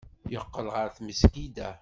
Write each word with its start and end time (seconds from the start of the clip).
Yeqqel 0.33 0.67
ɣer 0.73 0.87
tmesgida. 0.95 1.69